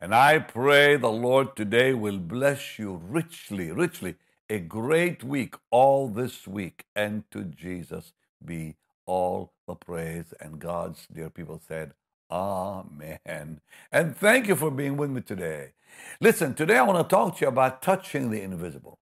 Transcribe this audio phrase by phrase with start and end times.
[0.00, 4.16] And I pray the Lord today will bless you richly, richly,
[4.50, 6.84] a great week all this week.
[6.94, 8.12] And to Jesus
[8.44, 8.76] be
[9.06, 10.34] all the praise.
[10.38, 11.94] And God's dear people said,
[12.30, 13.60] Amen.
[13.90, 15.72] And thank you for being with me today.
[16.20, 18.98] Listen, today I want to talk to you about touching the invisible.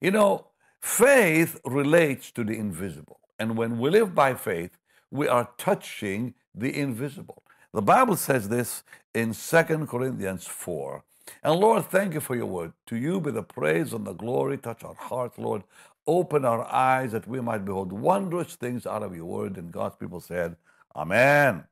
[0.00, 0.48] You know,
[0.80, 3.20] faith relates to the invisible.
[3.38, 4.78] And when we live by faith,
[5.10, 7.42] we are touching the invisible.
[7.72, 8.82] The Bible says this
[9.14, 11.04] in 2 Corinthians 4.
[11.42, 12.72] And Lord, thank you for your word.
[12.86, 14.56] To you be the praise and the glory.
[14.56, 15.62] Touch our hearts, Lord.
[16.06, 19.58] Open our eyes that we might behold wondrous things out of your word.
[19.58, 20.56] And God's people said,
[20.96, 21.64] Amen.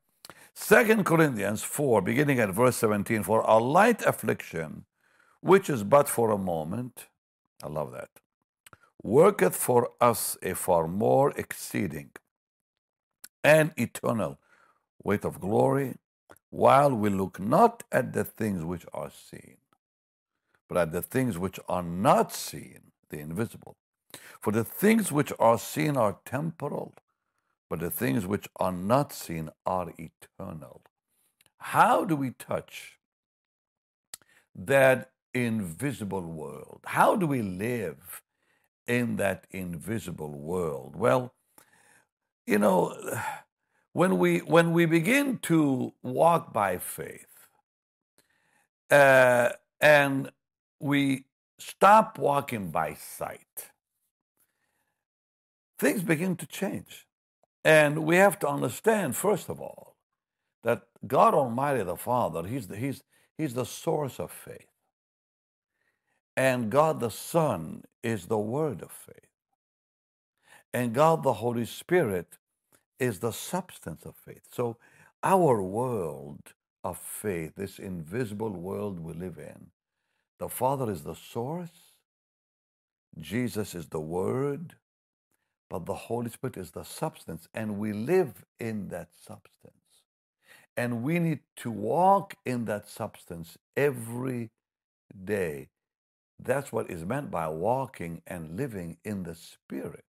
[0.54, 4.84] 2 Corinthians 4, beginning at verse 17, for a light affliction,
[5.40, 7.06] which is but for a moment,
[7.62, 8.10] I love that,
[9.02, 12.10] worketh for us a far more exceeding
[13.44, 14.38] and eternal
[15.06, 15.94] weight of glory,
[16.50, 19.56] while we look not at the things which are seen,
[20.68, 23.76] but at the things which are not seen, the invisible.
[24.40, 26.94] For the things which are seen are temporal,
[27.70, 30.82] but the things which are not seen are eternal.
[31.58, 32.98] How do we touch
[34.54, 36.80] that invisible world?
[36.84, 38.22] How do we live
[38.88, 40.96] in that invisible world?
[40.96, 41.32] Well,
[42.46, 42.96] you know,
[43.96, 47.48] when we when we begin to walk by faith
[48.90, 49.48] uh,
[49.80, 50.30] and
[50.78, 51.24] we
[51.58, 53.70] stop walking by sight
[55.78, 57.06] things begin to change.
[57.64, 59.96] And we have to understand first of all
[60.62, 63.02] that god almighty the father he's the, he's,
[63.38, 64.68] he's the source of faith.
[66.36, 69.32] And god the son is the word of faith.
[70.74, 72.36] And god the holy spirit
[72.98, 74.42] is the substance of faith.
[74.52, 74.78] So,
[75.22, 79.68] our world of faith, this invisible world we live in,
[80.38, 81.92] the Father is the source,
[83.18, 84.74] Jesus is the Word,
[85.68, 89.74] but the Holy Spirit is the substance, and we live in that substance.
[90.76, 94.50] And we need to walk in that substance every
[95.24, 95.70] day.
[96.38, 100.04] That's what is meant by walking and living in the Spirit.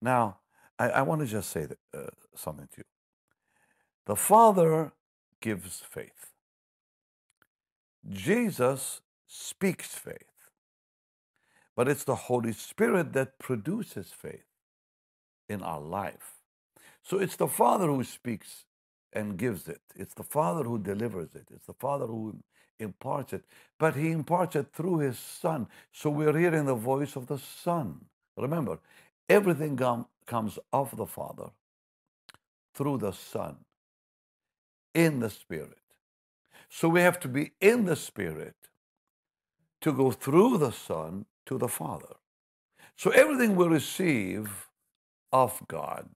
[0.00, 0.38] Now,
[0.82, 2.84] I, I want to just say that, uh, something to you.
[4.06, 4.92] The Father
[5.40, 6.30] gives faith.
[8.10, 10.16] Jesus speaks faith.
[11.76, 14.46] But it's the Holy Spirit that produces faith
[15.48, 16.34] in our life.
[17.02, 18.66] So it's the Father who speaks
[19.12, 19.80] and gives it.
[19.96, 21.48] It's the Father who delivers it.
[21.54, 22.36] It's the Father who
[22.80, 23.44] imparts it.
[23.78, 25.68] But He imparts it through His Son.
[25.92, 28.04] So we're hearing the voice of the Son.
[28.36, 28.80] Remember,
[29.28, 29.76] everything
[30.26, 31.50] comes of the Father
[32.74, 33.56] through the Son
[34.94, 35.78] in the Spirit.
[36.68, 38.56] So we have to be in the Spirit
[39.82, 42.14] to go through the Son to the Father.
[42.96, 44.68] So everything we receive
[45.32, 46.08] of God,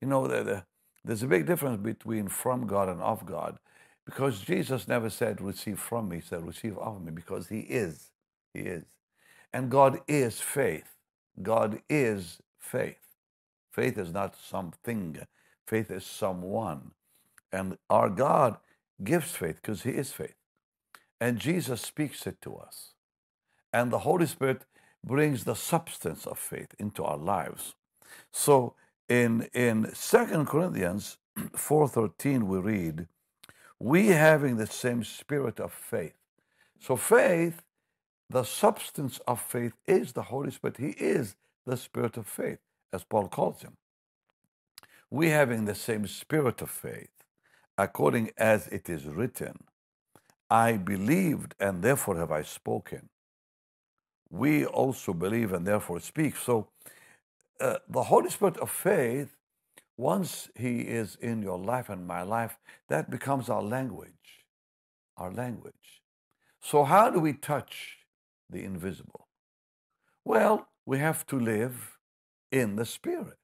[0.00, 0.64] you know, the, the,
[1.04, 3.58] there's a big difference between from God and of God
[4.04, 8.10] because Jesus never said, receive from me, he said, receive of me because he is.
[8.54, 8.84] He is.
[9.52, 10.94] And God is faith.
[11.40, 12.98] God is faith.
[13.70, 15.18] Faith is not something,
[15.66, 16.92] faith is someone.
[17.52, 18.56] And our God
[19.02, 20.34] gives faith because He is faith.
[21.20, 22.94] And Jesus speaks it to us.
[23.72, 24.62] And the Holy Spirit
[25.04, 27.74] brings the substance of faith into our lives.
[28.30, 28.74] So
[29.08, 33.08] in, in 2 Corinthians 4.13 we read,
[33.78, 36.14] we having the same spirit of faith.
[36.78, 37.62] So faith,
[38.30, 40.76] the substance of faith is the Holy Spirit.
[40.76, 41.34] He is
[41.66, 42.58] the spirit of faith
[42.92, 43.76] as Paul calls him.
[45.10, 47.10] We having the same spirit of faith,
[47.78, 49.64] according as it is written,
[50.50, 53.08] I believed and therefore have I spoken.
[54.30, 56.36] We also believe and therefore speak.
[56.36, 56.68] So
[57.60, 59.36] uh, the Holy Spirit of faith,
[59.96, 62.58] once He is in your life and my life,
[62.88, 64.12] that becomes our language.
[65.16, 66.02] Our language.
[66.60, 67.98] So, how do we touch
[68.50, 69.28] the invisible?
[70.24, 71.98] Well, we have to live
[72.50, 73.38] in the Spirit.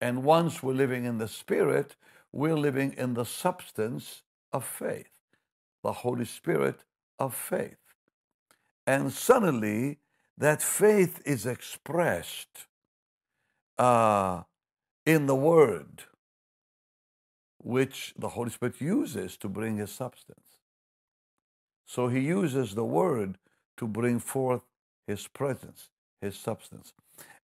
[0.00, 1.96] And once we're living in the Spirit,
[2.32, 4.22] we're living in the substance
[4.52, 5.20] of faith,
[5.82, 6.80] the Holy Spirit
[7.18, 7.78] of faith.
[8.86, 9.98] And suddenly,
[10.36, 12.66] that faith is expressed
[13.78, 14.42] uh,
[15.06, 16.04] in the Word,
[17.58, 20.58] which the Holy Spirit uses to bring His substance.
[21.86, 23.38] So He uses the Word
[23.76, 24.62] to bring forth
[25.06, 25.90] His presence,
[26.20, 26.92] His substance.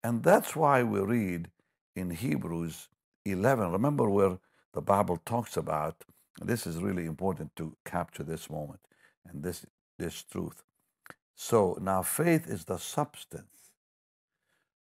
[0.02, 1.50] And that's why we read
[1.96, 2.88] in Hebrews
[3.24, 4.38] 11, remember where
[4.74, 6.04] the Bible talks about
[6.40, 8.80] This is really important to capture this moment
[9.28, 9.66] and this,
[9.98, 10.62] this truth.
[11.34, 13.72] So now faith is the substance.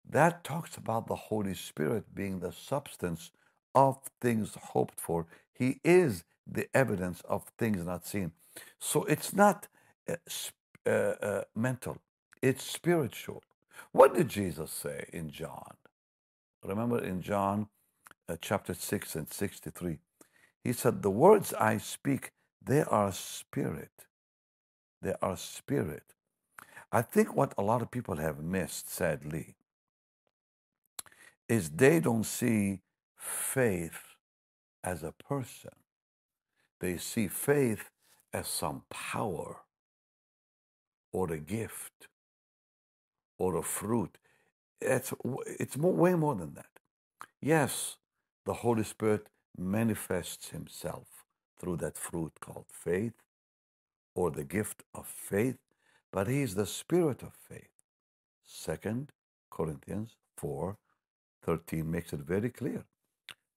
[0.10, 3.32] That talks about the Holy Spirit being the substance
[3.76, 5.26] of things hoped for.
[5.54, 8.32] He is the evidence of things not seen.
[8.80, 9.68] So it's not
[10.10, 10.16] uh,
[10.86, 11.98] uh, uh, mental,
[12.44, 13.42] it's spiritual.
[13.94, 15.76] What did Jesus say in John?
[16.64, 17.68] Remember in John
[18.28, 20.00] uh, chapter 6 and 63,
[20.62, 22.32] he said, The words I speak,
[22.62, 24.08] they are spirit.
[25.02, 26.04] They are spirit.
[26.92, 29.56] I think what a lot of people have missed, sadly,
[31.48, 32.82] is they don't see
[33.16, 34.16] faith
[34.84, 35.72] as a person.
[36.82, 37.90] They see faith
[38.34, 39.62] as some power
[41.14, 42.10] or a gift
[43.38, 44.18] or a fruit.
[44.82, 45.14] It's,
[45.60, 46.68] it's more, way more than that.
[47.42, 47.98] Yes,
[48.46, 49.28] the Holy Spirit
[49.58, 51.26] manifests himself
[51.60, 53.14] through that fruit called faith
[54.16, 55.58] or the gift of faith,
[56.12, 57.70] but he is the spirit of faith.
[58.44, 59.12] Second
[59.50, 60.78] Corinthians 4
[61.46, 62.86] 13 makes it very clear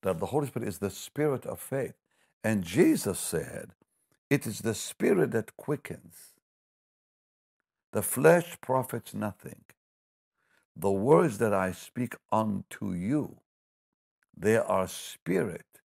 [0.03, 1.95] that the Holy Spirit is the spirit of faith.
[2.45, 3.73] And Jesus said,
[4.31, 6.35] It is the spirit that quickens.
[7.97, 9.63] The flesh profits nothing.
[10.77, 13.39] The words that I speak unto you,
[14.37, 15.81] they are spirit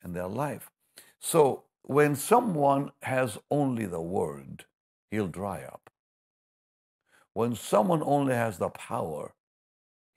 [0.00, 0.70] and they're life.
[1.18, 4.66] So when someone has only the word,
[5.10, 5.90] he'll dry up.
[7.32, 9.34] When someone only has the power,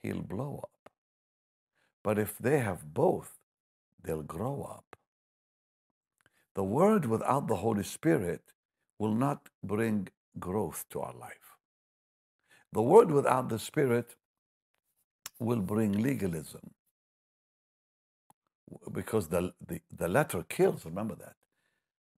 [0.04, 0.92] he'll blow up.
[2.04, 3.40] But if they have both,
[4.04, 4.96] they'll grow up.
[6.54, 8.54] The word without the Holy Spirit
[9.00, 10.10] will not bring
[10.40, 11.58] growth to our life.
[12.74, 14.16] The word without the Spirit
[15.40, 16.72] will bring legalism
[18.92, 21.36] because the, the, the letter kills, remember that.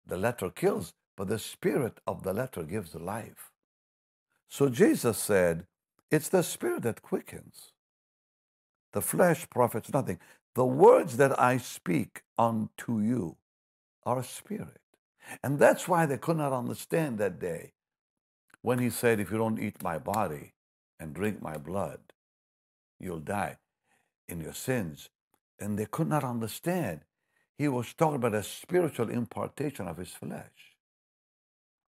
[0.05, 3.51] The letter kills, but the spirit of the letter gives life.
[4.49, 5.65] So Jesus said,
[6.11, 7.73] It's the spirit that quickens.
[8.93, 10.19] The flesh profits nothing.
[10.55, 13.37] The words that I speak unto you
[14.05, 14.81] are spirit.
[15.43, 17.73] And that's why they could not understand that day
[18.67, 20.51] when he said, If you don't eat my body
[20.99, 22.01] and drink my blood,
[22.99, 23.55] you'll die
[24.27, 25.09] in your sins.
[25.57, 27.05] And they could not understand.
[27.57, 30.75] He was talking about a spiritual impartation of his flesh,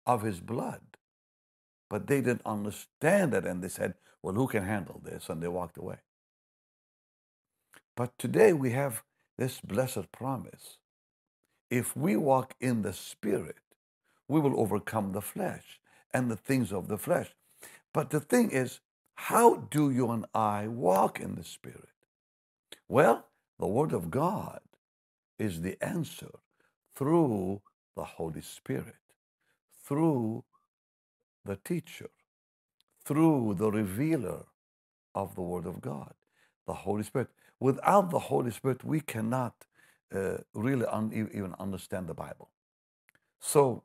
[0.06, 0.84] of his blood.
[1.90, 5.30] But they didn't understand it and they said, Well, who can handle this?
[5.30, 5.98] And they walked away.
[7.96, 9.02] But today we have
[9.36, 10.78] this blessed promise.
[11.72, 13.66] If we walk in the Spirit,
[14.28, 15.80] we will overcome the flesh
[16.14, 17.30] and the things of the flesh.
[17.94, 18.82] But the thing is,
[19.16, 21.90] how do you and I walk in the Spirit?
[22.90, 23.28] Well,
[23.60, 24.62] the Word of God
[25.40, 26.32] is the answer
[26.96, 27.62] through
[27.96, 28.96] the Holy Spirit,
[29.86, 30.46] through
[31.46, 32.10] the teacher,
[33.06, 34.46] through the revealer
[35.16, 36.14] of the Word of God,
[36.68, 37.30] the Holy Spirit.
[37.60, 39.66] Without the Holy Spirit, we cannot
[40.16, 42.50] uh, really un- even understand the Bible.
[43.42, 43.84] So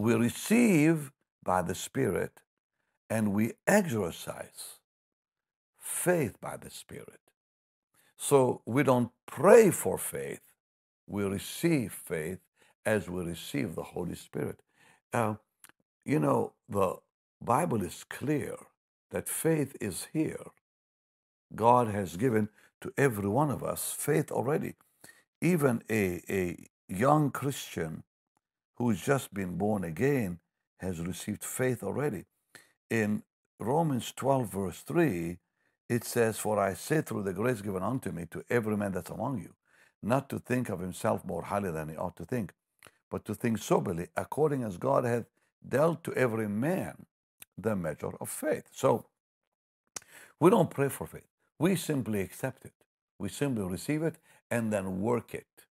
[0.00, 1.12] we receive
[1.44, 2.40] by the Spirit
[3.08, 4.78] and we exercise
[5.78, 7.20] faith by the Spirit.
[8.16, 10.42] So we don't pray for faith,
[11.06, 12.38] we receive faith
[12.86, 14.60] as we receive the Holy Spirit.
[15.12, 15.34] Uh,
[16.04, 16.96] you know, the
[17.40, 18.56] Bible is clear
[19.10, 20.46] that faith is here.
[21.54, 22.48] God has given
[22.80, 24.74] to every one of us faith already.
[25.40, 28.04] Even a, a young Christian
[28.80, 30.38] who's just been born again
[30.78, 32.24] has received faith already.
[32.88, 33.22] In
[33.58, 35.36] Romans 12, verse 3,
[35.90, 39.10] it says, For I say through the grace given unto me to every man that's
[39.10, 39.52] among you,
[40.02, 42.54] not to think of himself more highly than he ought to think,
[43.10, 45.26] but to think soberly, according as God hath
[45.68, 47.04] dealt to every man
[47.58, 48.64] the measure of faith.
[48.72, 49.04] So
[50.40, 51.28] we don't pray for faith.
[51.58, 52.72] We simply accept it.
[53.18, 54.16] We simply receive it
[54.50, 55.66] and then work it,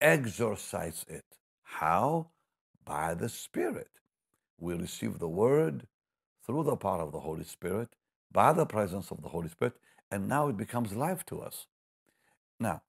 [0.00, 1.24] exercise it.
[1.80, 2.28] How?
[2.84, 3.88] By the Spirit.
[4.58, 5.86] We receive the Word
[6.46, 7.90] through the power of the Holy Spirit,
[8.32, 9.74] by the presence of the Holy Spirit,
[10.10, 11.66] and now it becomes life to us.
[12.60, 12.82] Now,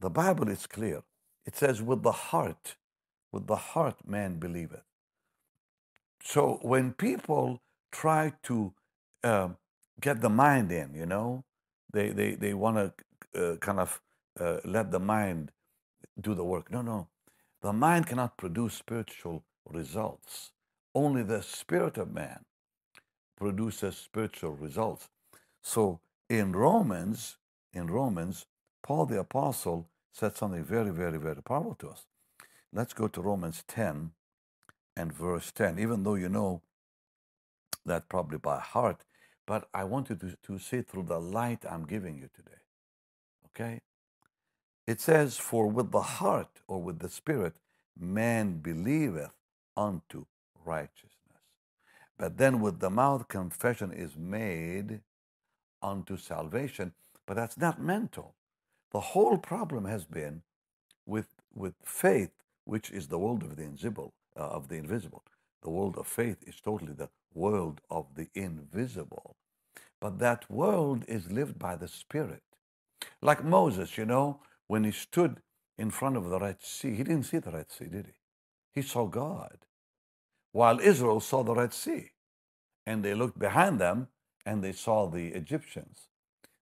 [0.00, 1.02] the Bible is clear.
[1.46, 2.76] It says, with the heart,
[3.32, 4.84] with the heart man believeth.
[6.22, 7.62] So when people
[7.92, 8.74] try to
[9.24, 9.48] uh,
[10.00, 11.44] get the mind in, you know,
[11.92, 12.76] they, they, they want
[13.34, 14.00] to uh, kind of
[14.40, 15.52] uh, let the mind
[16.20, 16.70] do the work.
[16.70, 17.08] No, no.
[17.66, 20.52] The mind cannot produce spiritual results.
[20.94, 22.44] Only the spirit of man
[23.36, 25.08] produces spiritual results.
[25.62, 25.98] So
[26.30, 27.38] in Romans,
[27.72, 28.46] in Romans,
[28.84, 32.06] Paul the apostle said something very, very, very powerful to us.
[32.72, 34.12] Let's go to Romans 10
[34.96, 36.62] and verse 10, even though you know
[37.84, 39.04] that probably by heart,
[39.44, 42.62] but I want you to, to see through the light I'm giving you today.
[43.46, 43.80] Okay?
[44.86, 47.56] It says, For with the heart or with the spirit,
[47.98, 49.32] man believeth
[49.76, 50.26] unto
[50.64, 51.12] righteousness.
[52.18, 55.00] But then with the mouth, confession is made
[55.82, 56.92] unto salvation.
[57.26, 58.34] But that's not mental.
[58.92, 60.42] The whole problem has been
[61.06, 62.30] with, with faith,
[62.64, 65.24] which is the world of the invisible, uh, of the invisible.
[65.62, 69.36] The world of faith is totally the world of the invisible.
[70.00, 72.42] But that world is lived by the Spirit.
[73.22, 75.40] Like Moses, you know, when he stood
[75.78, 78.12] in front of the Red Sea, he didn't see the Red Sea, did he?
[78.74, 79.58] He saw God.
[80.52, 82.10] While Israel saw the Red Sea,
[82.86, 84.08] and they looked behind them
[84.46, 86.08] and they saw the Egyptians.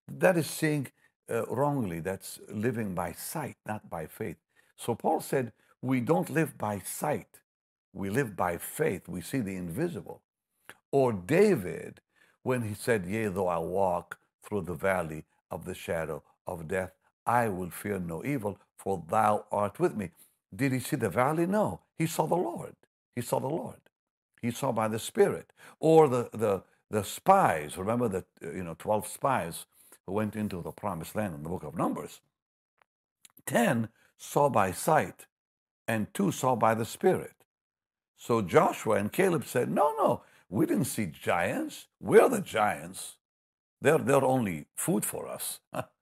[0.07, 0.87] That is seeing
[1.29, 1.99] uh, wrongly.
[1.99, 4.37] That's living by sight, not by faith.
[4.77, 7.41] So Paul said, We don't live by sight,
[7.93, 9.07] we live by faith.
[9.07, 10.21] We see the invisible.
[10.91, 12.01] Or David,
[12.43, 16.93] when he said, Yea, though I walk through the valley of the shadow of death,
[17.25, 20.11] I will fear no evil, for thou art with me.
[20.55, 21.45] Did he see the valley?
[21.45, 21.81] No.
[21.97, 22.75] He saw the Lord.
[23.15, 23.81] He saw the Lord.
[24.41, 25.51] He saw by the Spirit.
[25.79, 29.65] Or the, the, the spies, remember the uh, you know 12 spies
[30.05, 32.21] who went into the promised land in the book of Numbers.
[33.45, 35.25] 10 saw by sight,
[35.87, 37.33] and 2 saw by the Spirit.
[38.17, 41.87] So Joshua and Caleb said, No, no, we didn't see giants.
[41.99, 43.17] We're the giants.
[43.81, 45.59] They're, they're only food for us.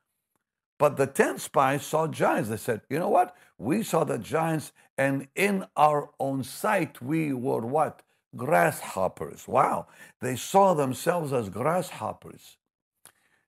[0.77, 2.50] But the 10 spies saw giants.
[2.50, 3.36] They said, you know what?
[3.58, 8.01] We saw the giants, and in our own sight, we were what?
[8.36, 9.48] Grasshoppers.
[9.48, 9.88] Wow.
[10.20, 12.58] They saw themselves as grasshoppers.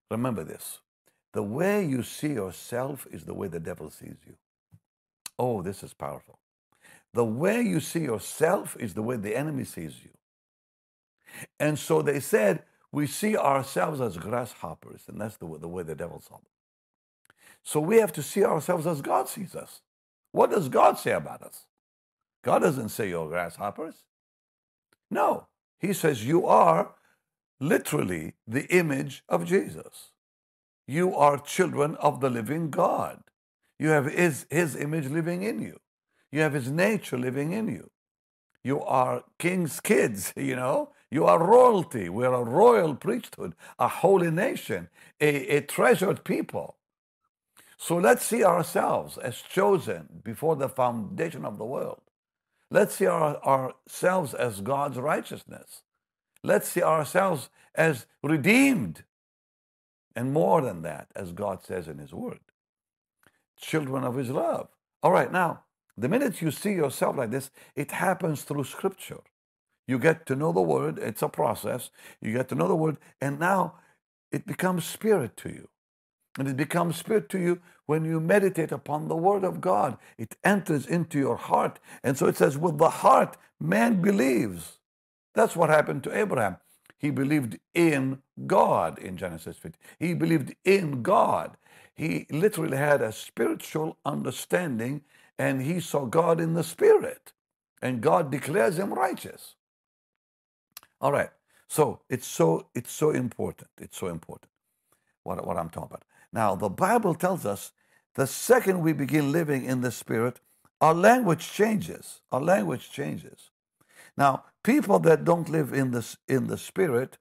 [0.10, 0.80] Remember this
[1.34, 4.36] the way you see yourself is the way the devil sees you.
[5.38, 6.40] Oh, this is powerful.
[7.14, 10.12] The way you see yourself is the way the enemy sees you.
[11.60, 15.96] And so they said, we see ourselves as grasshoppers, and that's the, the way the
[15.96, 16.46] devil saw them.
[17.64, 19.82] So we have to see ourselves as God sees us.
[20.32, 21.66] What does God say about us?
[22.44, 24.04] God doesn't say you're grasshoppers.
[25.10, 25.48] No,
[25.80, 26.96] He says you are
[27.60, 30.12] literally the image of Jesus.
[30.88, 33.24] You are children of the living God.
[33.80, 35.80] You have His, his image living in you,
[36.32, 37.90] you have His nature living in you.
[38.64, 40.92] You are king's kids, you know.
[41.12, 42.10] You are royalty.
[42.10, 44.90] We're a royal priesthood, a holy nation,
[45.22, 46.76] a, a treasured people.
[47.78, 52.02] So let's see ourselves as chosen before the foundation of the world.
[52.72, 55.84] Let's see our, ourselves as God's righteousness.
[56.44, 59.04] Let's see ourselves as redeemed.
[60.16, 62.40] And more than that, as God says in His Word,
[63.60, 64.70] children of His love.
[65.04, 65.64] All right, now,
[65.98, 69.22] the minute you see yourself like this, it happens through Scripture.
[69.88, 71.90] You get to know the Word, it's a process.
[72.22, 73.76] You get to know the Word, and now
[74.32, 75.70] it becomes spirit to you.
[76.38, 79.98] And it becomes spirit to you when you meditate upon the word of God.
[80.18, 81.80] It enters into your heart.
[82.04, 84.80] And so it says, with the heart, man believes.
[85.34, 86.58] That's what happened to Abraham.
[86.98, 89.78] He believed in God in Genesis 50.
[90.00, 91.58] He believed in God.
[91.94, 95.04] He literally had a spiritual understanding
[95.38, 97.34] and he saw God in the spirit.
[97.82, 99.56] And God declares him righteous.
[101.00, 101.30] All right.
[101.68, 103.70] So it's so it's so important.
[103.80, 104.52] It's so important.
[105.24, 106.04] What, what I'm talking about.
[106.36, 107.72] Now, the Bible tells us
[108.16, 110.42] the second we begin living in the Spirit,
[110.82, 112.20] our language changes.
[112.30, 113.52] Our language changes.
[114.18, 117.18] Now, people that don't live in the, in the Spirit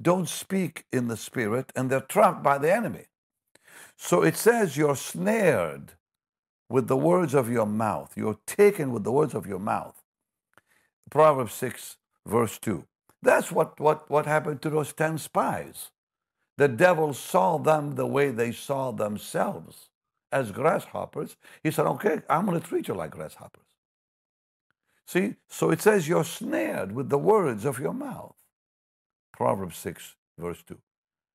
[0.00, 3.04] don't speak in the Spirit and they're trapped by the enemy.
[3.98, 5.92] So it says you're snared
[6.70, 8.14] with the words of your mouth.
[8.16, 10.02] You're taken with the words of your mouth.
[11.10, 12.86] Proverbs 6, verse 2.
[13.22, 15.90] That's what, what, what happened to those 10 spies.
[16.56, 19.88] The devil saw them the way they saw themselves
[20.30, 21.36] as grasshoppers.
[21.62, 23.64] He said, Okay, I'm going to treat you like grasshoppers.
[25.06, 28.34] See, so it says you're snared with the words of your mouth.
[29.32, 30.78] Proverbs 6, verse 2.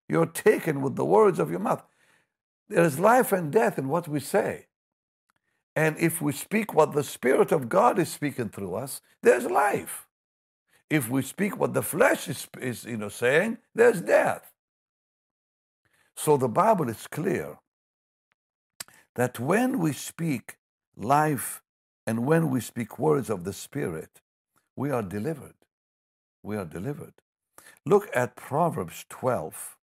[0.08, 1.84] You're taken with the words of your mouth.
[2.68, 4.68] There is life and death in what we say.
[5.76, 10.08] And if we speak what the Spirit of God is speaking through us, there's life.
[10.90, 14.52] If we speak what the flesh is, is you know, saying, there's death.
[16.22, 17.60] So the Bible is clear
[19.16, 20.58] that when we speak
[20.98, 21.62] life
[22.06, 24.20] and when we speak words of the Spirit,
[24.76, 25.56] we are delivered.
[26.44, 27.14] We are delivered.
[27.86, 29.78] Look at Proverbs 12.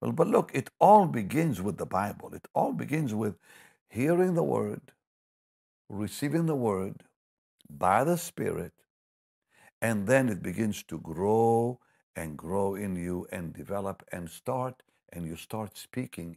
[0.00, 2.32] Well, but look, it all begins with the Bible.
[2.32, 3.36] It all begins with
[3.90, 4.92] hearing the word,
[5.90, 7.02] receiving the word
[7.68, 8.72] by the Spirit,
[9.82, 11.80] and then it begins to grow
[12.16, 14.82] and grow in you and develop and start,
[15.12, 16.36] and you start speaking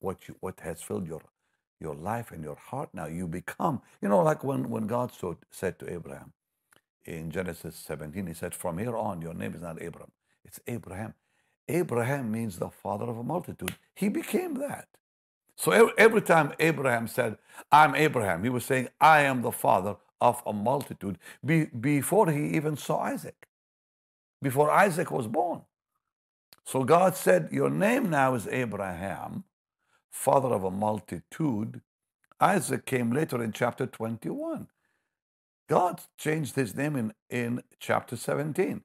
[0.00, 1.22] what you what has filled your
[1.80, 2.90] your life and your heart.
[2.92, 6.32] Now you become, you know, like when, when God so, said to Abraham
[7.04, 10.12] in Genesis 17, he said, From here on, your name is not Abram,
[10.44, 11.14] it's Abraham.
[11.68, 13.74] Abraham means the father of a multitude.
[13.94, 14.88] He became that.
[15.56, 17.36] So every time Abraham said,
[17.70, 22.48] I'm Abraham, he was saying, I am the father of a multitude be, before he
[22.56, 23.46] even saw Isaac,
[24.42, 25.62] before Isaac was born.
[26.64, 29.44] So God said, Your name now is Abraham,
[30.10, 31.80] father of a multitude.
[32.40, 34.68] Isaac came later in chapter 21.
[35.68, 38.82] God changed his name in, in chapter 17.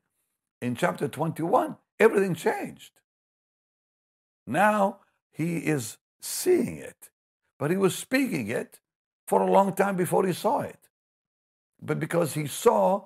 [0.62, 2.92] In chapter 21, everything changed.
[4.46, 5.00] Now
[5.32, 7.10] he is seeing it.
[7.58, 8.80] But he was speaking it
[9.28, 10.90] for a long time before he saw it.
[11.82, 13.06] But because he saw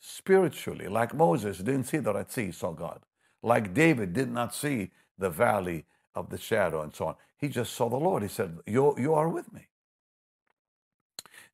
[0.00, 3.00] spiritually, like Moses didn't see the Red Sea, he saw God.
[3.44, 5.84] Like David did not see the valley
[6.14, 7.16] of the shadow and so on.
[7.38, 8.22] He just saw the Lord.
[8.22, 9.68] He said, You, you are with me.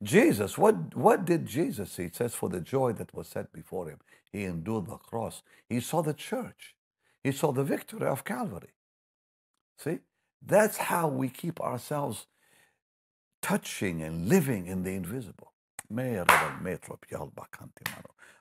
[0.02, 2.04] Jesus, what, what did Jesus see?
[2.04, 3.99] It says, For the joy that was set before him,
[4.32, 5.42] he endured the cross.
[5.68, 6.76] He saw the church.
[7.25, 8.75] He saw the victory of Calvary.
[9.78, 9.99] See?
[10.47, 12.26] That's how we keep ourselves
[13.42, 15.52] touching and living in the invisible.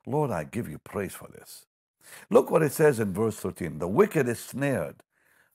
[0.06, 1.65] Lord, I give you praise for this.
[2.30, 3.80] Look what it says in verse 13.
[3.80, 5.04] The wicked is snared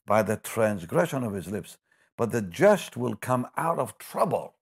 [0.05, 1.77] by the transgression of his lips,
[2.17, 4.55] but the just will come out of trouble.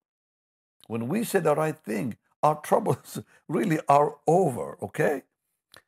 [0.88, 5.24] When we say the right thing, our troubles really are over, okay?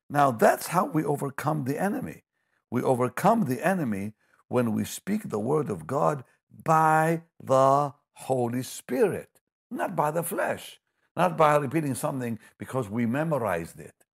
[0.09, 2.23] Now that's how we overcome the enemy.
[2.69, 4.13] We overcome the enemy
[4.47, 6.23] when we speak the word of God
[6.63, 9.41] by the Holy Spirit,
[9.71, 10.79] not by the flesh,
[11.17, 14.04] not by repeating something because we memorized it.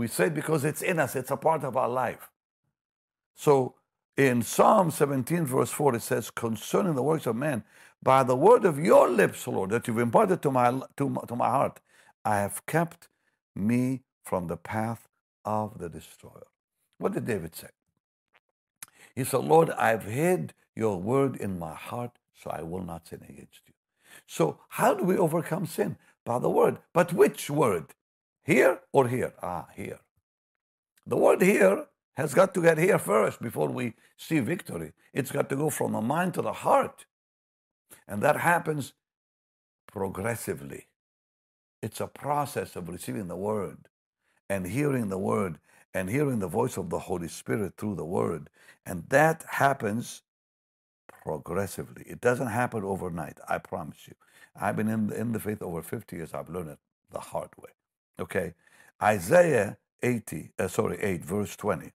[0.00, 2.30] We say it because it's in us, it's a part of our life.
[3.34, 3.74] So
[4.16, 7.64] in Psalm 17, verse 4, it says, Concerning the works of men,
[8.02, 11.50] by the word of your lips, Lord, that you've imparted to my, to, to my
[11.50, 11.80] heart,
[12.24, 13.08] I have kept
[13.54, 15.06] me from the path
[15.44, 16.46] of the destroyer.
[16.96, 17.68] What did David say?
[19.14, 23.20] He said, Lord, I've hid your word in my heart so I will not sin
[23.28, 23.74] against you.
[24.26, 25.98] So, how do we overcome sin?
[26.24, 26.78] By the word.
[26.94, 27.92] But which word?
[28.44, 29.34] Here or here?
[29.42, 30.00] Ah, here.
[31.06, 34.92] The word here has got to get here first before we see victory.
[35.12, 37.06] It's got to go from the mind to the heart.
[38.06, 38.92] And that happens
[39.86, 40.86] progressively.
[41.82, 43.88] It's a process of receiving the word
[44.48, 45.58] and hearing the word
[45.94, 48.48] and hearing the voice of the Holy Spirit through the Word.
[48.86, 50.22] And that happens
[51.24, 52.04] progressively.
[52.06, 54.14] It doesn't happen overnight, I promise you.
[54.54, 56.34] I've been in the, in the faith over 50 years.
[56.34, 56.78] I've learned it
[57.10, 57.70] the hard way.
[58.20, 58.54] Okay?
[59.02, 61.92] Isaiah 80, uh, sorry, 8, verse 20.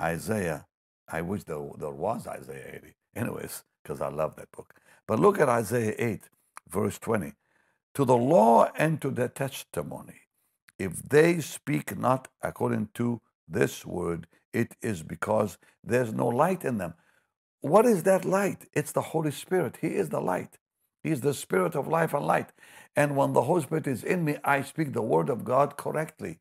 [0.00, 0.66] Isaiah,
[1.08, 2.94] I wish there, there was Isaiah 80.
[3.16, 4.74] Anyways, because I love that book.
[5.06, 6.28] But look at Isaiah 8,
[6.68, 7.34] verse 20.
[7.94, 10.14] To the law and to the testimony
[10.78, 16.78] if they speak not according to this word, it is because there's no light in
[16.78, 16.94] them.
[17.60, 18.66] What is that light?
[18.72, 19.78] It's the Holy Spirit.
[19.80, 20.58] He is the light.
[21.04, 22.50] He's the Spirit of life and light.
[22.96, 26.40] And when the Holy Spirit is in me, I speak the word of God correctly.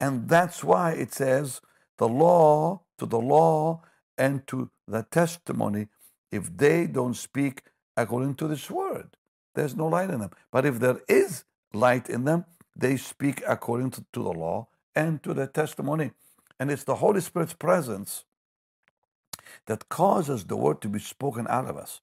[0.00, 1.62] And that's why it says,
[1.98, 3.82] the law to the law
[4.18, 5.88] and to the testimony,
[6.30, 7.62] if they don't speak
[7.96, 9.16] according to this word,
[9.54, 10.30] there's no light in them.
[10.52, 12.44] But if there is light in them,
[12.76, 16.12] they speak according to, to the law and to the testimony.
[16.60, 18.24] And it's the Holy Spirit's presence
[19.66, 22.00] that causes the word to be spoken out of us.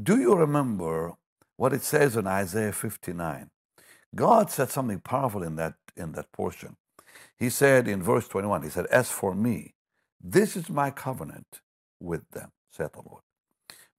[0.00, 1.14] Do you remember
[1.56, 3.50] what it says in Isaiah 59?
[4.14, 6.76] God said something powerful in that in that portion.
[7.36, 9.74] He said in verse 21, he said, As for me,
[10.20, 11.60] this is my covenant
[12.00, 13.22] with them, saith the Lord.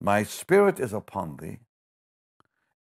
[0.00, 1.58] My spirit is upon thee,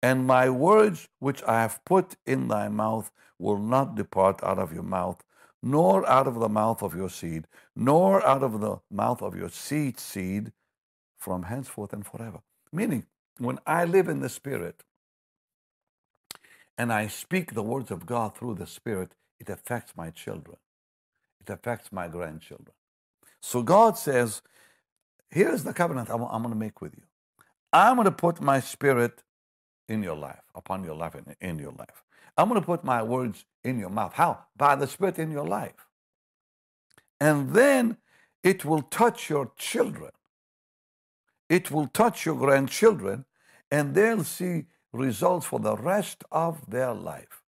[0.03, 4.73] and my words which I have put in thy mouth will not depart out of
[4.73, 5.23] your mouth,
[5.63, 9.49] nor out of the mouth of your seed, nor out of the mouth of your
[9.49, 10.51] seed seed
[11.17, 12.41] from henceforth and forever.
[12.71, 13.05] Meaning,
[13.37, 14.83] when I live in the Spirit
[16.77, 20.57] and I speak the words of God through the Spirit, it affects my children.
[21.41, 22.73] It affects my grandchildren.
[23.41, 24.41] So God says,
[25.29, 27.03] here's the covenant I'm, I'm going to make with you.
[27.71, 29.23] I'm going to put my spirit
[29.87, 32.03] in your life, upon your life, in your life.
[32.37, 34.13] I'm going to put my words in your mouth.
[34.13, 34.45] How?
[34.55, 35.87] By the Spirit in your life.
[37.19, 37.97] And then
[38.43, 40.11] it will touch your children.
[41.49, 43.25] It will touch your grandchildren.
[43.69, 47.43] and they'll see results for the rest of their life.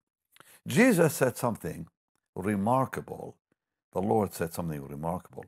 [0.67, 1.87] Jesus said something
[2.35, 3.37] remarkable.
[3.93, 5.45] The Lord said something remarkable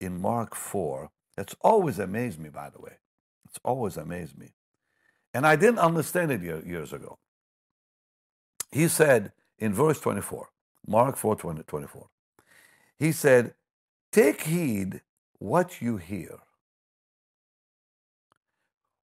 [0.00, 1.10] in Mark 4.
[1.36, 2.94] It's always amazed me, by the way.
[3.44, 4.54] It's always amazed me.
[5.34, 7.18] And I didn't understand it years ago.
[8.72, 10.48] He said in verse 24,
[10.86, 12.08] Mark 4 20, 24,
[12.98, 13.54] he said,
[14.10, 15.02] Take heed
[15.38, 16.38] what you hear.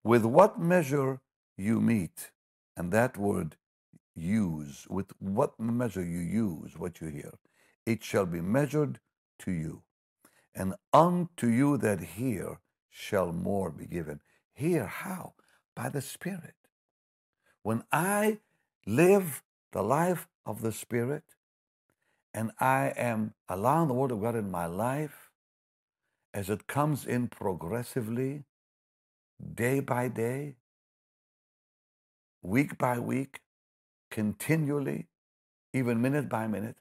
[0.03, 1.21] With what measure
[1.57, 2.31] you meet,
[2.75, 3.55] and that word
[4.15, 7.33] use, with what measure you use what you hear,
[7.85, 8.99] it shall be measured
[9.39, 9.83] to you.
[10.55, 12.59] And unto you that hear
[12.89, 14.21] shall more be given.
[14.53, 15.33] Hear how?
[15.75, 16.55] By the Spirit.
[17.63, 18.39] When I
[18.85, 21.23] live the life of the Spirit
[22.33, 25.29] and I am allowing the Word of God in my life
[26.33, 28.43] as it comes in progressively,
[29.55, 30.55] day by day,
[32.41, 33.41] week by week,
[34.09, 35.07] continually,
[35.73, 36.77] even minute by minute,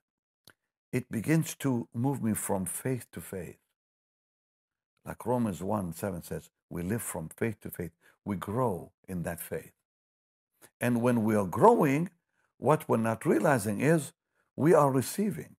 [0.93, 3.59] it begins to move me from faith to faith.
[5.05, 7.93] Like Romans 1 7 says, we live from faith to faith.
[8.25, 9.73] We grow in that faith.
[10.81, 12.11] And when we are growing,
[12.59, 14.13] what we're not realizing is
[14.57, 15.57] we are receiving.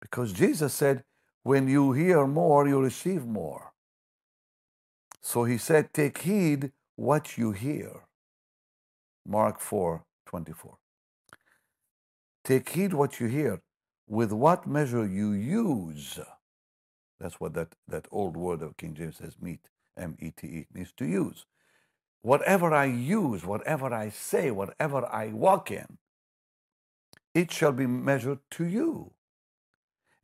[0.00, 1.04] Because Jesus said,
[1.42, 3.71] when you hear more, you receive more.
[5.22, 8.02] So he said, take heed what you hear.
[9.26, 10.78] Mark 4 24.
[12.44, 13.60] Take heed what you hear.
[14.08, 16.18] With what measure you use,
[17.20, 20.66] that's what that, that old word of King James says, meet, M E T E,
[20.74, 21.46] means to use.
[22.22, 25.98] Whatever I use, whatever I say, whatever I walk in,
[27.34, 29.12] it shall be measured to you.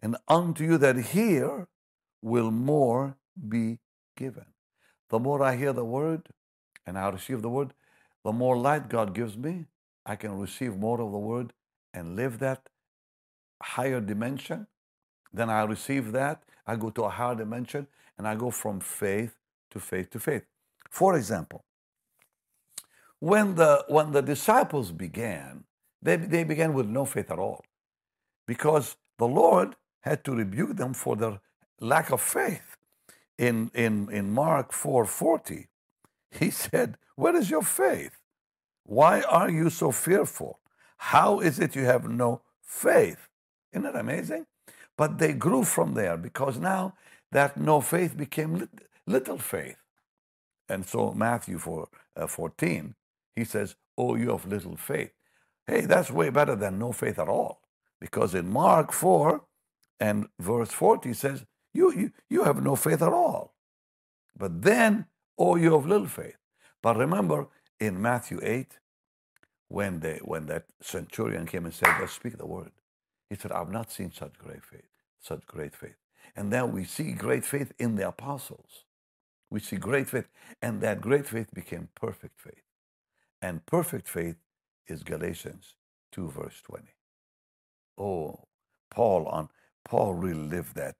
[0.00, 1.68] And unto you that hear
[2.20, 3.16] will more
[3.48, 3.78] be
[4.16, 4.46] given.
[5.10, 6.28] The more I hear the word
[6.86, 7.74] and I receive the word,
[8.24, 9.66] the more light God gives me.
[10.06, 11.52] I can receive more of the word
[11.94, 12.68] and live that
[13.62, 14.66] higher dimension.
[15.32, 16.42] Then I receive that.
[16.66, 19.36] I go to a higher dimension and I go from faith
[19.70, 20.44] to faith to faith.
[20.90, 21.64] For example,
[23.20, 25.64] when the, when the disciples began,
[26.02, 27.64] they, they began with no faith at all
[28.46, 31.40] because the Lord had to rebuke them for their
[31.80, 32.77] lack of faith.
[33.38, 35.66] In, in, in Mark 4:40,
[36.30, 38.18] he said, Where is your faith?
[38.84, 40.60] Why are you so fearful?
[40.98, 43.28] How is it you have no faith?
[43.72, 44.46] Isn't that amazing?
[44.96, 46.94] But they grew from there because now
[47.30, 48.68] that no faith became
[49.06, 49.76] little faith.
[50.68, 52.94] And so Matthew 4, uh, 14,
[53.36, 55.12] he says, Oh, you have little faith.
[55.66, 57.60] Hey, that's way better than no faith at all.
[58.00, 59.42] Because in Mark 4
[60.00, 63.54] and verse 40 says, you, you, you have no faith at all.
[64.36, 65.06] But then,
[65.38, 66.36] oh, you have little faith.
[66.82, 67.48] But remember
[67.80, 68.78] in Matthew 8,
[69.68, 72.72] when, they, when that centurion came and said, Let's speak the word,
[73.28, 74.88] he said, I've not seen such great faith,
[75.20, 75.96] such great faith.
[76.36, 78.84] And then we see great faith in the apostles.
[79.50, 80.28] We see great faith,
[80.60, 82.62] and that great faith became perfect faith.
[83.40, 84.36] And perfect faith
[84.86, 85.74] is Galatians
[86.12, 86.84] 2, verse 20.
[87.98, 88.44] Oh,
[88.90, 89.48] Paul on
[89.84, 90.96] Paul really lived that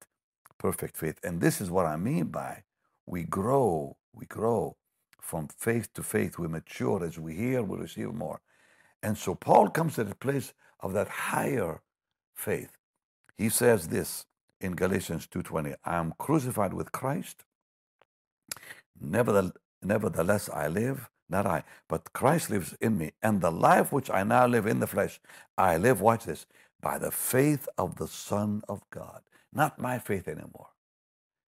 [0.59, 1.19] perfect faith.
[1.23, 2.65] And this is what I mean by
[3.07, 4.77] we grow, we grow
[5.21, 6.39] from faith to faith.
[6.39, 8.41] We mature as we hear, we receive more.
[9.03, 11.81] And so Paul comes to the place of that higher
[12.35, 12.77] faith.
[13.37, 14.27] He says this
[14.61, 17.45] in Galatians 2:20, I am crucified with Christ.
[19.01, 23.13] Nevertheless, I live, not I, but Christ lives in me.
[23.23, 25.21] And the life which I now live in the flesh,
[25.57, 26.47] I live, watch this,
[26.81, 29.23] by the faith of the Son of God.
[29.53, 30.71] Not my faith anymore.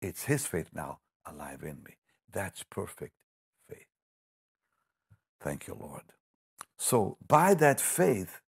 [0.01, 1.97] It's his faith now alive in me.
[2.31, 3.15] That's perfect
[3.67, 3.87] faith.
[5.41, 6.03] Thank you, Lord.
[6.77, 8.41] So, by that faith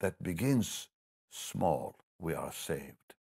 [0.00, 0.88] that begins
[1.30, 3.14] small, we are saved.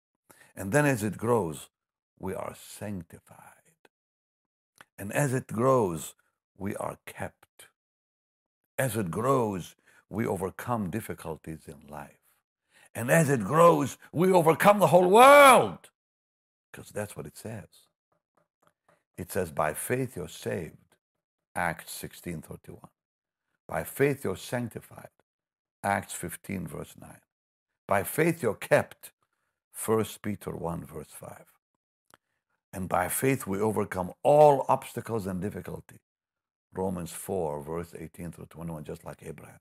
[0.56, 1.70] And then as it grows,
[2.18, 3.42] we are sanctified.
[4.98, 6.16] And as it grows,
[6.58, 7.68] we are kept.
[8.78, 9.76] As it grows,
[10.10, 12.25] we overcome difficulties in life.
[12.96, 15.90] And as it grows, we overcome the whole world.
[16.72, 17.68] Because that's what it says.
[19.18, 20.78] It says, by faith you're saved.
[21.56, 22.82] Acts 16 31.
[23.68, 25.10] By faith you're sanctified.
[25.84, 27.10] Acts 15, verse 9.
[27.88, 29.12] By faith you're kept.
[29.86, 31.46] 1 Peter 1, verse 5.
[32.74, 36.00] And by faith we overcome all obstacles and difficulty.
[36.74, 39.60] Romans 4, verse 18 through 21, just like Abraham.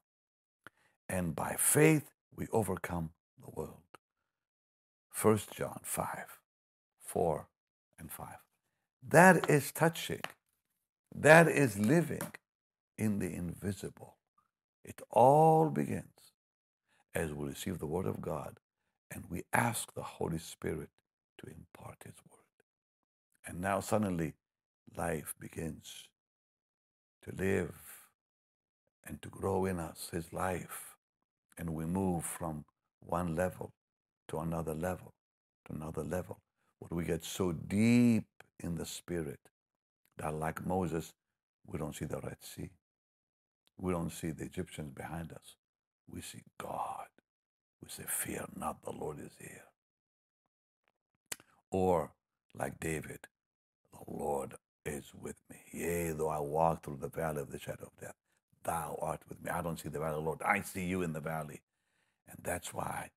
[1.08, 3.10] And by faith we overcome
[3.44, 3.78] the world.
[5.22, 6.09] 1 John 5,
[7.04, 7.48] 4
[8.00, 8.28] and 5.
[9.09, 10.22] That is touching.
[11.14, 12.22] That is living.
[12.98, 14.16] in the invisible.
[14.85, 16.33] It all begins
[17.14, 18.59] as we receive the Word of God
[19.11, 20.90] and we ask the Holy Spirit
[21.38, 22.40] to impart His Word.
[23.46, 24.35] And now suddenly
[24.96, 26.09] life begins
[27.24, 27.74] to live
[29.07, 30.96] and to grow in us, His life.
[31.59, 32.64] And we move from
[33.06, 33.72] one level
[34.28, 35.12] to another level
[35.66, 36.38] to another level.
[36.78, 38.24] Where we get so deep
[38.60, 39.40] in the Spirit
[40.18, 41.12] that, like Moses,
[41.66, 42.70] we don't see the Red Sea.
[43.78, 45.56] We don't see the Egyptians behind us.
[46.10, 47.06] We see God.
[47.82, 49.64] We say, Fear not, the Lord is here.
[51.70, 52.12] Or,
[52.58, 53.20] like David,
[53.92, 54.54] the Lord
[54.86, 55.58] is with me.
[55.72, 58.14] Yea, though I walk through the valley of the shadow of death,
[58.64, 59.50] thou art with me.
[59.50, 60.42] I don't see the valley, Lord.
[60.42, 61.62] I see you in the valley.
[62.28, 63.10] And that's why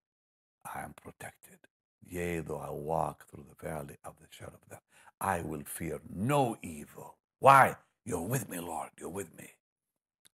[0.74, 1.60] I am protected.
[2.06, 4.82] Yea, though I walk through the valley of the shadow of death,
[5.22, 7.18] I will fear no evil.
[7.40, 7.76] Why?
[8.06, 8.90] You're with me, Lord.
[9.00, 9.52] You're with me.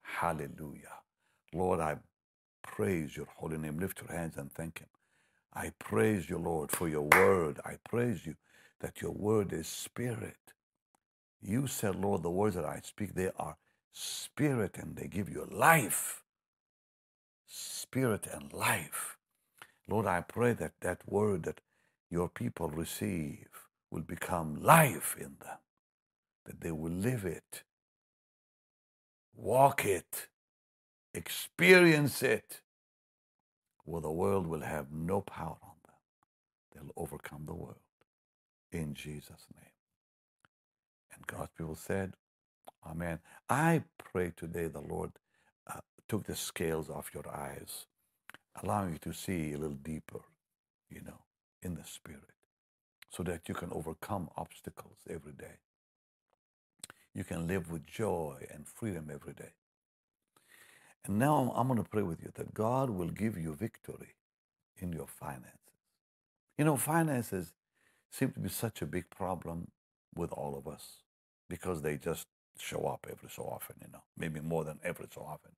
[0.02, 1.00] Hallelujah.
[1.54, 1.96] Lord, I
[2.62, 3.78] praise your holy name.
[3.78, 4.88] Lift your hands and thank him.
[5.54, 7.60] I praise you, Lord, for your word.
[7.64, 8.36] I praise you
[8.80, 10.36] that your word is spirit.
[11.42, 13.56] You said, Lord, the words that I speak, they are
[13.92, 16.21] spirit and they give you life.
[17.54, 19.18] Spirit and life.
[19.86, 21.60] Lord, I pray that that word that
[22.10, 23.46] your people receive
[23.90, 25.58] will become life in them,
[26.46, 27.64] that they will live it,
[29.36, 30.28] walk it,
[31.12, 32.62] experience it,
[33.84, 35.94] where the world will have no power on them.
[36.72, 37.76] They'll overcome the world
[38.72, 39.66] in Jesus' name.
[41.14, 42.14] And God's people said,
[42.86, 43.18] Amen.
[43.50, 45.12] I pray today the Lord
[46.08, 47.86] took the scales off your eyes,
[48.62, 50.20] allowing you to see a little deeper,
[50.90, 51.20] you know,
[51.62, 52.22] in the Spirit,
[53.10, 55.58] so that you can overcome obstacles every day.
[57.14, 59.52] You can live with joy and freedom every day.
[61.04, 64.14] And now I'm going to pray with you that God will give you victory
[64.78, 65.58] in your finances.
[66.56, 67.52] You know, finances
[68.10, 69.68] seem to be such a big problem
[70.14, 71.02] with all of us
[71.48, 72.26] because they just
[72.58, 75.52] show up every so often, you know, maybe more than every so often.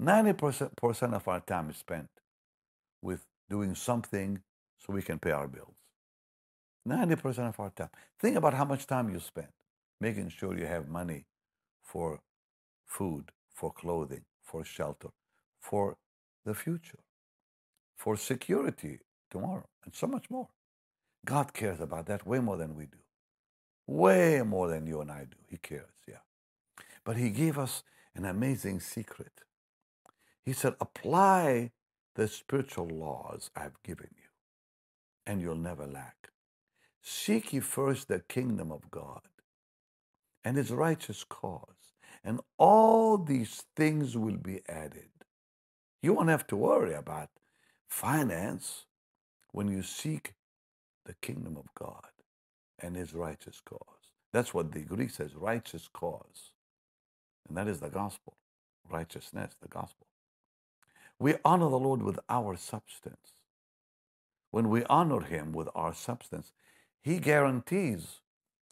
[0.00, 2.08] 90% of our time is spent
[3.00, 4.40] with doing something
[4.78, 5.76] so we can pay our bills.
[6.88, 7.90] 90% of our time.
[8.18, 9.48] Think about how much time you spend
[10.00, 11.24] making sure you have money
[11.82, 12.20] for
[12.86, 15.10] food, for clothing, for shelter,
[15.60, 15.96] for
[16.44, 16.98] the future,
[17.96, 18.98] for security
[19.30, 20.48] tomorrow, and so much more.
[21.24, 22.98] God cares about that way more than we do.
[23.86, 25.36] Way more than you and I do.
[25.48, 26.24] He cares, yeah.
[27.04, 27.84] But He gave us
[28.16, 29.32] an amazing secret.
[30.44, 31.70] He said, apply
[32.14, 34.28] the spiritual laws I've given you,
[35.26, 36.30] and you'll never lack.
[37.00, 39.22] Seek ye first the kingdom of God
[40.44, 45.10] and his righteous cause, and all these things will be added.
[46.02, 47.30] You won't have to worry about
[47.88, 48.86] finance
[49.52, 50.34] when you seek
[51.04, 52.10] the kingdom of God
[52.78, 53.80] and his righteous cause.
[54.32, 56.52] That's what the Greek says, righteous cause.
[57.48, 58.36] And that is the gospel,
[58.90, 60.06] righteousness, the gospel.
[61.22, 63.40] We honor the Lord with our substance.
[64.50, 66.52] When we honor him with our substance,
[67.00, 68.20] he guarantees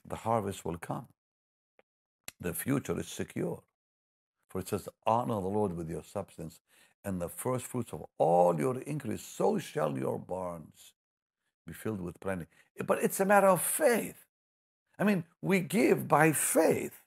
[0.04, 1.06] the harvest will come
[2.40, 3.62] the future is secure.
[4.48, 6.60] For it says, Honor the Lord with your substance
[7.04, 10.94] and the first fruits of all your increase, so shall your barns
[11.66, 12.46] be filled with plenty.
[12.84, 14.24] But it's a matter of faith.
[14.98, 17.02] I mean, we give by faith.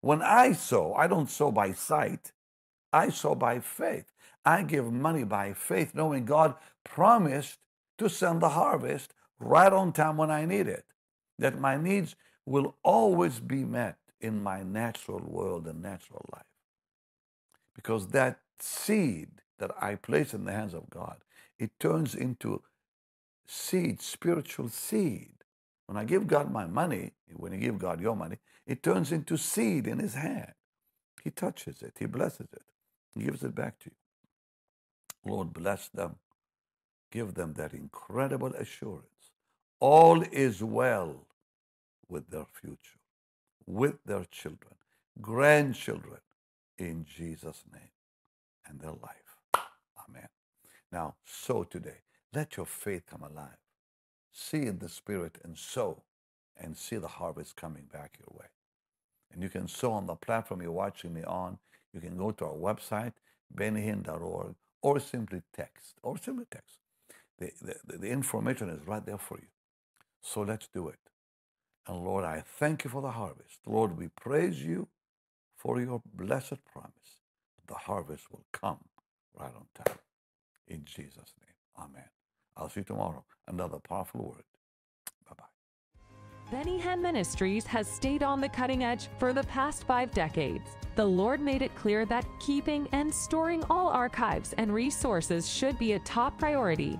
[0.00, 2.32] When I sow, I don't sow by sight,
[2.92, 4.12] I sow by faith.
[4.44, 6.54] I give money by faith, knowing God
[6.84, 7.58] promised
[7.98, 10.84] to send the harvest right on time when I need it,
[11.38, 16.44] that my needs will always be met in my natural world and natural life.
[17.74, 19.28] Because that seed
[19.58, 21.18] that I place in the hands of God,
[21.58, 22.62] it turns into
[23.46, 25.30] seed, spiritual seed.
[25.86, 29.36] When I give God my money, when you give God your money, it turns into
[29.36, 30.52] seed in his hand.
[31.22, 32.62] He touches it, he blesses it,
[33.14, 34.03] he gives it back to you.
[35.26, 36.16] Lord, bless them.
[37.12, 39.06] Give them that incredible assurance.
[39.80, 41.26] All is well
[42.08, 42.98] with their future
[43.66, 44.74] with their children,
[45.20, 46.20] grandchildren,
[46.78, 47.90] in Jesus' name
[48.66, 49.62] and their life.
[50.08, 50.28] Amen.
[50.90, 51.98] Now, sow today.
[52.32, 53.58] Let your faith come alive.
[54.32, 56.02] See in the Spirit and sow
[56.56, 58.46] and see the harvest coming back your way.
[59.32, 61.58] And you can sow on the platform you're watching me on.
[61.92, 63.12] You can go to our website,
[63.56, 66.78] bennyhinn.org, or simply text, or simply text.
[67.38, 69.48] The, the, the information is right there for you.
[70.22, 70.98] So let's do it.
[71.88, 73.60] And Lord, I thank you for the harvest.
[73.66, 74.88] Lord, we praise you
[75.56, 77.20] for your blessed promise.
[77.68, 78.78] The harvest will come
[79.38, 79.98] right on time.
[80.68, 81.56] In Jesus' name.
[81.78, 82.08] Amen.
[82.56, 83.24] I'll see you tomorrow.
[83.48, 84.53] Another powerful word.
[86.50, 90.76] Benny Hinn Ministries has stayed on the cutting edge for the past five decades.
[90.94, 95.92] The Lord made it clear that keeping and storing all archives and resources should be
[95.92, 96.98] a top priority.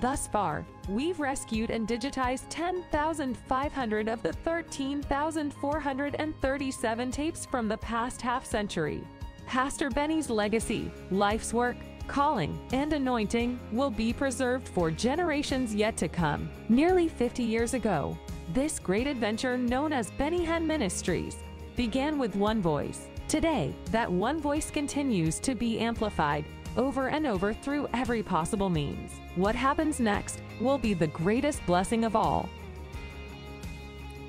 [0.00, 8.46] Thus far, we've rescued and digitized 10,500 of the 13,437 tapes from the past half
[8.46, 9.02] century.
[9.46, 16.08] Pastor Benny's legacy, life's work, calling, and anointing will be preserved for generations yet to
[16.08, 16.48] come.
[16.68, 18.16] Nearly 50 years ago,
[18.52, 21.36] this great adventure known as Benny Hinn Ministries
[21.76, 23.08] began with one voice.
[23.28, 29.12] Today, that one voice continues to be amplified over and over through every possible means.
[29.34, 32.48] What happens next will be the greatest blessing of all.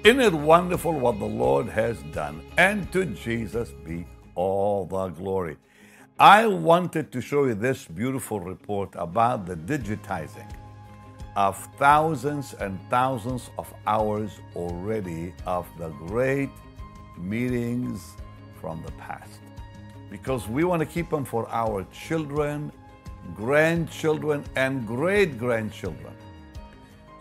[0.04, 2.42] Isn't it wonderful what the Lord has done?
[2.58, 4.06] And to Jesus be
[4.36, 5.58] all the glory.
[6.20, 10.52] I wanted to show you this beautiful report about the digitizing
[11.36, 16.50] of thousands and thousands of hours already of the great
[17.18, 18.16] meetings
[18.60, 19.40] from the past.
[20.10, 22.72] Because we want to keep them for our children,
[23.36, 26.14] grandchildren, and great grandchildren.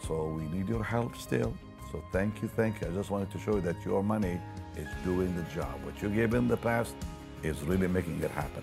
[0.07, 1.53] So we need your help still.
[1.92, 2.88] So thank you, thank you.
[2.88, 4.40] I just wanted to show you that your money
[4.77, 5.75] is doing the job.
[5.85, 6.94] What you gave in the past
[7.42, 8.62] is really making it happen.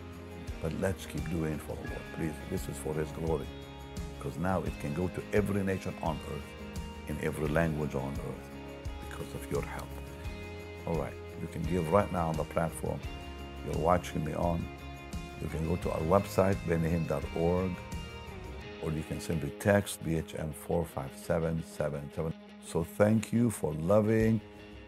[0.61, 2.01] But let's keep doing it for the Lord.
[2.15, 3.45] Please, this is for His glory.
[4.25, 6.41] Because now it can go to every nation on earth,
[7.09, 8.49] in every language on earth,
[9.07, 9.87] because of your help.
[10.87, 12.99] All right, you can give right now on the platform
[13.65, 14.65] you're watching me on.
[15.43, 17.71] You can go to our website, bennyhinn.org,
[18.81, 22.33] or you can simply text BHM 45777.
[22.65, 24.41] So thank you for loving,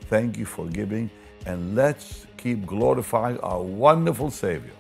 [0.06, 1.12] thank you for giving,
[1.46, 4.74] and let's keep glorifying our wonderful Savior.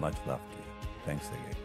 [0.00, 0.88] Much love to you.
[1.04, 1.59] Thanks again.